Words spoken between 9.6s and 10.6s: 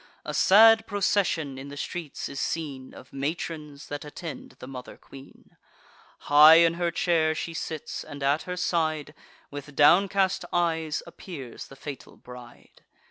downcast